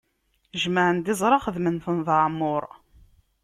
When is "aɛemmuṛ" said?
2.15-2.63